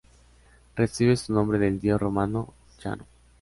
[0.75, 3.05] Recibe su nombre del dios romano Jano.